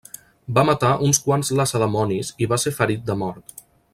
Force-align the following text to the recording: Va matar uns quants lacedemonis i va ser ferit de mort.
Va 0.57 0.63
matar 0.69 0.93
uns 1.07 1.19
quants 1.25 1.51
lacedemonis 1.59 2.33
i 2.45 2.51
va 2.55 2.61
ser 2.65 2.75
ferit 2.79 3.07
de 3.11 3.21
mort. 3.25 3.57